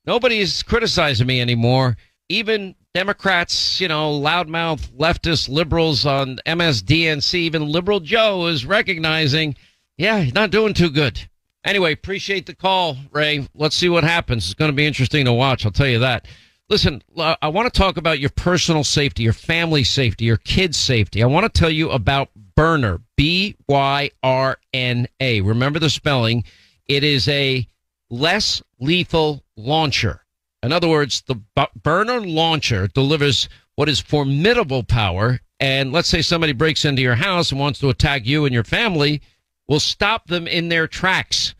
[0.04, 1.96] Nobody's criticizing me anymore.
[2.28, 9.56] Even Democrats, you know, loudmouth leftist liberals on MSDNC, even Liberal Joe is recognizing,
[9.96, 11.28] yeah, he's not doing too good.
[11.64, 13.48] Anyway, appreciate the call, Ray.
[13.54, 14.44] Let's see what happens.
[14.44, 15.64] It's going to be interesting to watch.
[15.64, 16.26] I'll tell you that.
[16.68, 20.76] Listen, uh, I want to talk about your personal safety, your family safety, your kids'
[20.76, 21.22] safety.
[21.22, 25.40] I want to tell you about Byrna, B Y R N A.
[25.40, 26.44] Remember the spelling.
[26.86, 27.66] It is a
[28.10, 30.21] less lethal launcher.
[30.62, 35.40] In other words, the bu- Byrna launcher delivers what is formidable power.
[35.58, 38.64] And let's say somebody breaks into your house and wants to attack you and your
[38.64, 39.22] family,
[39.68, 41.54] will stop them in their tracks.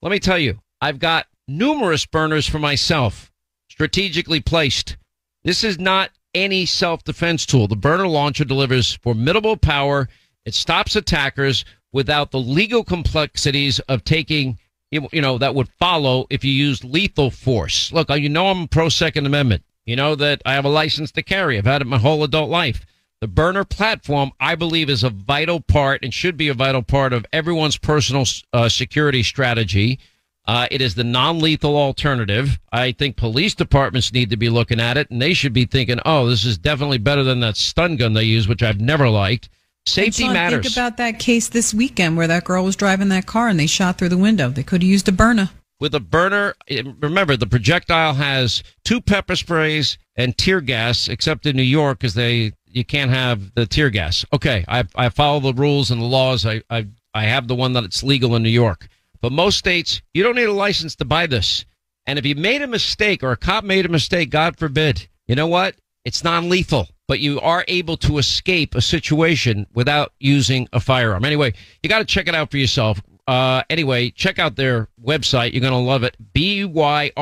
[0.00, 3.32] Let me tell you, I've got numerous Byrnas for myself,
[3.68, 4.96] strategically placed.
[5.44, 7.68] This is not any self defense tool.
[7.68, 10.08] The Byrna launcher delivers formidable power.
[10.44, 14.58] It stops attackers without the legal complexities of taking
[14.90, 17.92] you know, that would follow if you used lethal force.
[17.92, 19.62] Look, you know I'm pro Second Amendment.
[19.84, 21.56] You know that I have a license to carry.
[21.56, 22.84] I've had it my whole adult life.
[23.20, 27.12] The Byrna platform, I believe, is a vital part and should be a vital part
[27.12, 29.98] of everyone's personal uh, security strategy.
[30.46, 32.58] Uh, it is the non-lethal alternative.
[32.70, 36.00] I think police departments need to be looking at it, and they should be thinking,
[36.06, 39.48] "Oh, this is definitely better than that stun gun they use, which I've never liked."
[39.88, 40.64] Safety Sean, matters.
[40.64, 43.66] Think about that case this weekend where that girl was driving that car and they
[43.66, 44.48] shot through the window.
[44.50, 45.50] They could have used a Byrna.
[45.80, 46.54] with a Byrna.
[46.68, 51.98] eh, Remember, the projectile has two pepper sprays and tear gas, except in New York,
[51.98, 54.24] because they you can't have the tear gas.
[54.32, 56.44] Okay, I I follow the rules and the laws.
[56.46, 58.88] I I I have the one that it's legal in New York,
[59.22, 61.64] but most states you don't need a license to buy this.
[62.06, 65.34] And if you made a mistake or a cop made a mistake, God forbid, you
[65.34, 65.74] know what?
[66.04, 66.88] It's non-lethal.
[67.08, 71.24] But you are able to escape a situation without using a firearm.
[71.24, 71.52] Anyway,
[71.82, 73.00] you got to check it out for yourself.
[73.26, 75.52] Uh, anyway, check out their website.
[75.52, 76.16] You're going to love it.
[76.34, 77.16] BYRNA.com.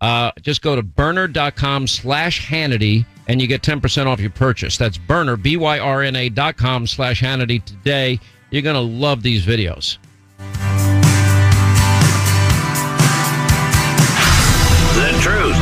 [0.00, 4.76] Uh, just go to byrna.com slash Hannity and you get 10% off your purchase.
[4.78, 8.20] That's Byrna, B-Y-R-N-A.com slash Hannity today.
[8.50, 9.98] You're going to love these videos.
[14.94, 15.55] The truth,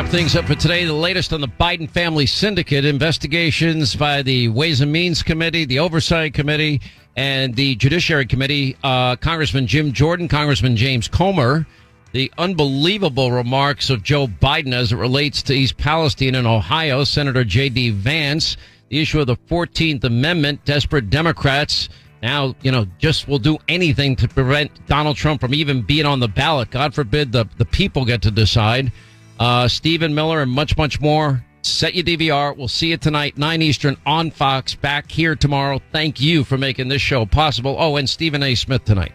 [0.00, 0.86] wrap things up for today.
[0.86, 5.78] The latest on the Biden family syndicate investigations by the Ways and Means Committee, the
[5.78, 6.80] Oversight Committee,
[7.16, 8.78] and the Judiciary Committee.
[8.82, 11.66] Uh, Congressman Jim Jordan, Congressman James Comer,
[12.12, 17.44] the unbelievable remarks of Joe Biden as it relates to East Palestine and Ohio, Senator
[17.44, 17.90] J.D.
[17.90, 18.56] Vance,
[18.88, 21.90] the issue of the 14th Amendment, desperate Democrats
[22.22, 26.20] now, you know, just will do anything to prevent Donald Trump from even being on
[26.20, 26.70] the ballot.
[26.70, 28.92] God forbid the, the people get to decide.
[29.40, 31.42] Uh, Stephen Miller and much, much more.
[31.62, 32.54] Set your DVR.
[32.54, 34.74] We'll see you tonight, 9 Eastern on Fox.
[34.74, 35.80] Back here tomorrow.
[35.92, 37.74] Thank you for making this show possible.
[37.78, 38.54] Oh, and Stephen A.
[38.54, 39.12] Smith tonight.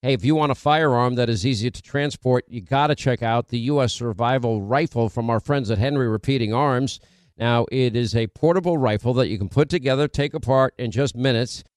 [0.00, 3.24] Hey, if you want a firearm that is easy to transport, you got to check
[3.24, 3.94] out the U.S.
[3.94, 7.00] Survival Rifle from our friends at Henry Repeating Arms.
[7.36, 11.16] Now, it is a portable rifle that you can put together, take apart in just
[11.16, 11.64] minutes.